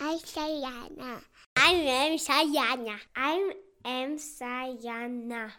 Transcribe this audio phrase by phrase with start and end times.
[0.00, 1.20] I'm Sayana.
[1.56, 2.98] I am Sayana.
[3.14, 3.52] I
[3.84, 5.52] am Sayana.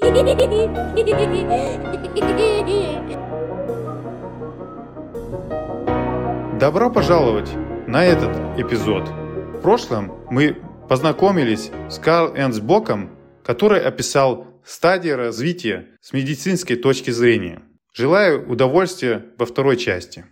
[6.60, 7.50] Добро пожаловать
[7.88, 9.08] на этот эпизод.
[9.08, 10.56] В прошлом мы
[10.88, 13.10] познакомились с Карл Энс Боком,
[13.42, 17.60] который описал стадии развития с медицинской точки зрения.
[17.92, 20.24] Желаю удовольствия во второй части.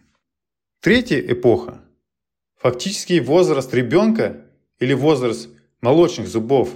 [0.81, 1.83] Третья эпоха.
[2.63, 4.45] Фактический возраст ребенка
[4.79, 5.49] или возраст
[5.81, 6.71] молочных зубов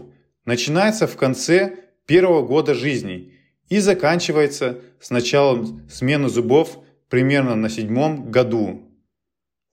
[0.45, 3.35] начинается в конце первого года жизни
[3.69, 8.83] и заканчивается с началом смены зубов примерно на седьмом году.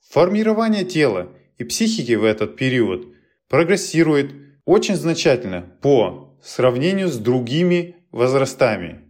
[0.08, 3.12] Формирование тела и психики в этот период
[3.48, 4.30] прогрессирует
[4.64, 9.00] очень значительно по сравнению с другими возрастами.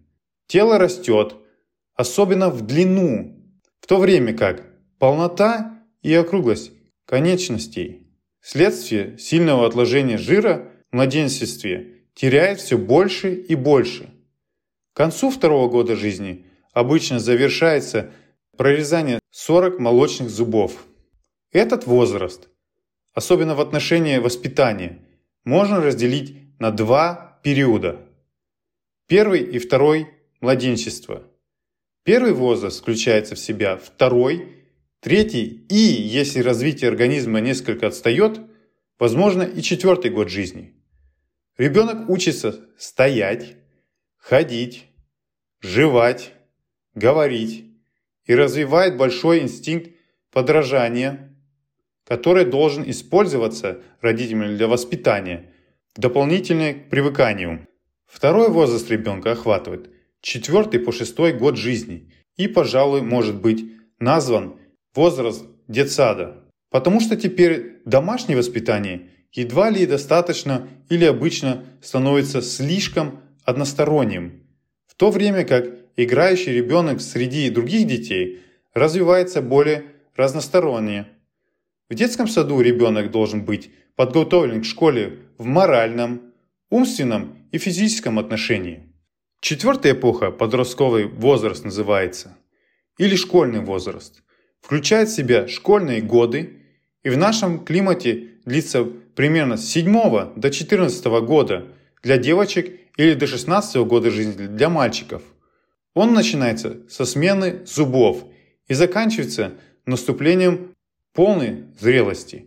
[0.47, 1.35] Тело растет,
[1.97, 3.45] особенно в длину,
[3.81, 4.65] в то время как
[4.99, 6.73] полнота и округлость
[7.07, 8.07] конечностей
[8.41, 14.11] вследствие сильного отложения жира в младенчестве теряет все больше и больше.
[14.93, 18.13] К концу второго года жизни обычно завершается
[18.57, 20.85] прорезание 40 молочных зубов.
[21.51, 22.49] Этот возраст,
[23.13, 25.01] особенно в отношении воспитания,
[25.45, 28.01] можно разделить на два периода.
[29.07, 30.09] Первый и второй–
[30.41, 31.25] младенчество.
[32.05, 34.64] Первый возраст включается в себя второй,
[35.05, 38.41] третий и, если развитие организма несколько отстает,
[38.99, 40.73] возможно и четвертый год жизни.
[41.59, 43.57] Ребенок учится стоять,
[44.17, 44.87] ходить,
[45.61, 46.33] жевать,
[46.95, 47.67] говорить
[48.25, 49.91] и развивает большой инстинкт
[50.33, 51.37] подражания,
[52.07, 55.53] который должен использоваться родителями для воспитания,
[55.97, 57.69] дополнительное к привыканию.
[58.07, 59.91] Второй возраст ребенка охватывает
[60.23, 64.59] четвертый по шестой год жизни и, пожалуй, может быть назван
[64.95, 74.45] возраст детсада, потому что теперь домашнее воспитание едва ли достаточно или обычно становится слишком односторонним,
[74.87, 78.41] в то время как играющий ребенок среди других детей
[78.73, 79.85] развивается более
[80.17, 81.09] разносторонне.
[81.89, 86.33] В детском саду ребенок должен быть подготовлен к школе в моральном,
[86.71, 88.93] умственном и физическом отношении.
[89.41, 92.37] Четвертая эпоха, подростковый возраст называется,
[92.99, 94.24] или школьный возраст,
[94.65, 96.61] включает в себя школьные годы
[97.03, 101.67] и в нашем климате длится примерно с 7 до 14 года
[102.03, 105.23] для девочек или до 16 года жизни для мальчиков.
[105.93, 108.25] Он начинается со смены зубов
[108.67, 109.53] и заканчивается
[109.85, 110.75] наступлением
[111.13, 112.47] полной зрелости,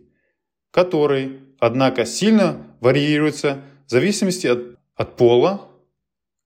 [0.72, 5.68] который, однако, сильно варьируется в зависимости от, от пола,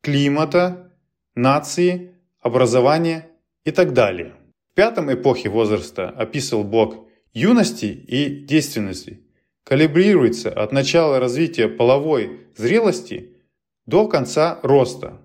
[0.03, 0.93] климата,
[1.35, 3.31] нации, образования
[3.65, 4.35] и так далее.
[4.73, 9.21] В пятом эпохе возраста описывал Бог юности и действенности,
[9.65, 13.37] калибрируется от начала развития половой зрелости
[13.85, 15.21] до конца роста.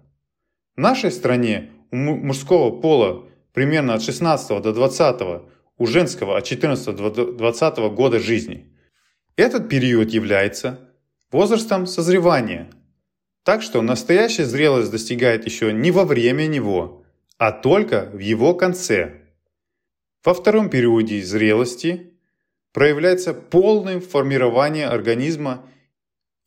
[0.75, 5.21] В нашей стране у мужского пола примерно от 16 до 20,
[5.77, 8.65] у женского от 14 до 20 года жизни.
[9.37, 10.91] Этот период является
[11.31, 12.69] возрастом созревания.
[13.45, 17.05] Так что настоящая зрелость достигает еще не во время него,
[17.37, 19.21] а только в его конце.
[20.27, 22.11] Во втором периоде зрелости
[22.73, 25.65] проявляется полное формирование организма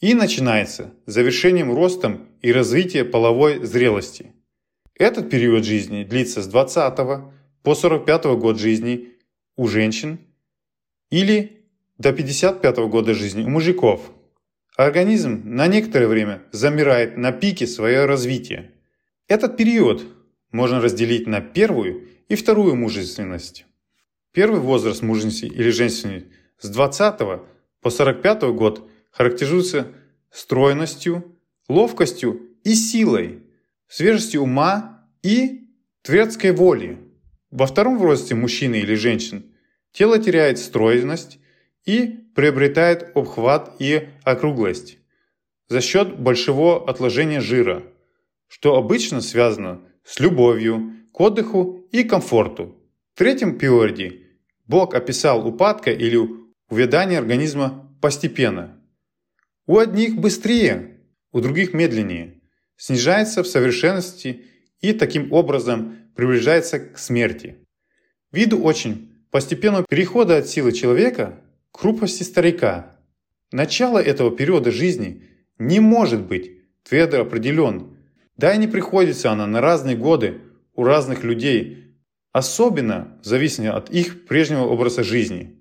[0.00, 4.34] и начинается завершением ростом и развития половой зрелости.
[4.96, 6.94] Этот период жизни длится с 20
[7.62, 9.14] по 45 год жизни
[9.56, 10.18] у женщин
[11.08, 11.64] или
[11.96, 14.12] до 55 года жизни у мужиков.
[14.76, 18.72] Организм на некоторое время замирает на пике своего развития.
[19.26, 20.04] Этот период
[20.52, 23.64] можно разделить на первую и вторую мужественность.
[24.32, 26.26] Первый возраст мужности или женщины
[26.58, 27.18] с 20
[27.80, 29.88] по 45 год характеризуется
[30.30, 31.36] стройностью,
[31.68, 33.42] ловкостью и силой,
[33.88, 35.68] свежестью ума и
[36.02, 36.98] твердской воли.
[37.50, 39.52] Во втором возрасте мужчины или женщин
[39.92, 41.40] тело теряет стройность
[41.84, 44.98] и приобретает обхват и округлость
[45.68, 47.82] за счет большого отложения жира,
[48.46, 52.79] что обычно связано с любовью к отдыху и комфорту.
[53.20, 54.22] Третьем периоде
[54.66, 56.18] Бог описал упадка или
[56.70, 58.80] увядание организма постепенно.
[59.66, 62.40] У одних быстрее, у других медленнее.
[62.78, 64.46] Снижается в совершенности
[64.80, 67.58] и таким образом приближается к смерти.
[68.32, 72.96] Виду очень постепенного перехода от силы человека к хрупкости старика.
[73.52, 75.24] Начало этого периода жизни
[75.58, 76.52] не может быть
[76.84, 77.98] твердо определен,
[78.38, 80.40] да и не приходится она на разные годы
[80.72, 81.89] у разных людей,
[82.32, 85.56] особенно в зависимости от их прежнего образа жизни.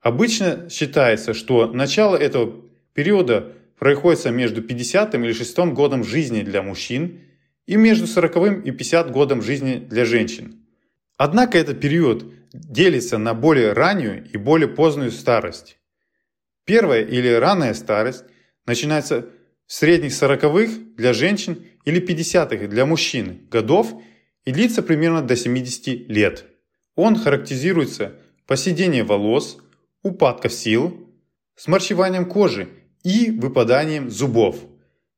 [0.00, 2.64] Обычно считается, что начало этого
[2.94, 7.20] периода происходит между 50 или 6 годом жизни для мужчин
[7.66, 10.66] и между 40 и 50 годом жизни для женщин.
[11.16, 15.78] Однако этот период делится на более раннюю и более позднюю старость.
[16.64, 18.24] Первая или ранняя старость
[18.66, 19.26] начинается
[19.66, 23.94] в средних 40-х для женщин или 50-х для мужчин годов
[24.44, 26.46] и длится примерно до 70 лет.
[26.94, 28.16] Он характеризуется
[28.46, 29.58] поседением волос,
[30.02, 31.08] упадком сил,
[31.56, 32.68] сморщеванием кожи
[33.02, 34.58] и выпаданием зубов,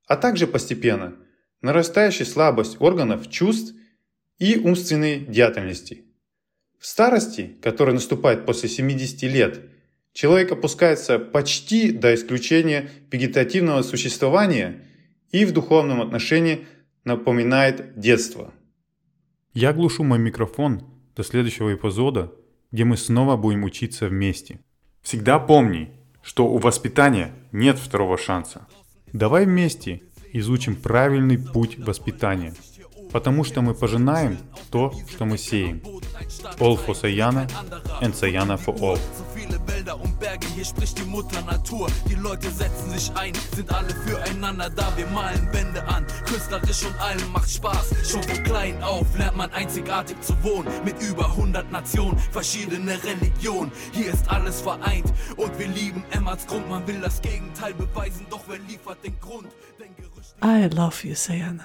[0.07, 1.17] а также постепенно
[1.61, 3.75] нарастающей слабость органов чувств
[4.39, 6.05] и умственной деятельности.
[6.79, 9.61] В старости, которая наступает после 70 лет,
[10.13, 14.85] человек опускается почти до исключения вегетативного существования
[15.31, 16.67] и в духовном отношении
[17.05, 18.53] напоминает детство.
[19.55, 20.83] Я глушу мой микрофон
[21.15, 22.33] до следующего эпизода,
[22.71, 24.61] где мы снова будем учиться вместе.
[25.03, 25.91] Всегда помни,
[26.23, 28.67] что у воспитания нет второго шанса.
[29.13, 32.55] Давай вместе изучим правильный путь воспитания,
[33.12, 34.38] потому что мы пожинаем
[34.72, 35.82] то, что мы сеем.
[36.60, 37.48] All for Sayana
[38.02, 39.00] and Sayana for all.
[39.88, 41.88] Wälder und Berge, hier spricht die Mutter Natur.
[42.10, 44.92] Die Leute setzen sich ein, sind alle füreinander da.
[44.96, 47.94] Wir malen Wände an, künstlerisch und allem macht Spaß.
[48.10, 50.68] Schon von klein auf lernt man einzigartig zu wohnen.
[50.84, 53.72] Mit über 100 Nationen, verschiedene Religionen.
[53.94, 56.70] Hier ist alles vereint und wir lieben Emmerts Grund.
[56.70, 59.48] Man will das Gegenteil beweisen, doch wer liefert den Grund?
[60.44, 61.56] I love you, Sayana.